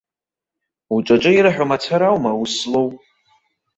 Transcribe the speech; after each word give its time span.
Уҿаҿы 0.93 1.31
ирҳәо 1.33 1.65
мацара 1.69 2.07
аума 2.09 2.31
аус 2.33 2.51
злоу. 2.61 2.89